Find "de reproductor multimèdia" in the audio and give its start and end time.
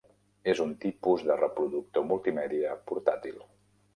1.27-2.75